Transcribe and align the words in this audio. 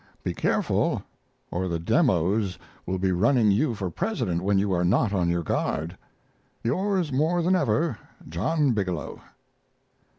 Be 0.23 0.33
careful, 0.33 1.03
or 1.51 1.67
the 1.67 1.77
Demos 1.77 2.57
will 2.87 2.97
be 2.97 3.11
running 3.11 3.51
you 3.51 3.75
for 3.75 3.91
President 3.91 4.41
when 4.41 4.57
you 4.57 4.71
are 4.73 4.83
not 4.83 5.13
on 5.13 5.29
your 5.29 5.43
guard. 5.43 5.95
Yours 6.63 7.11
more 7.13 7.43
than 7.43 7.55
ever, 7.55 7.99
JOHN 8.27 8.71
BIGELOW. 8.73 9.21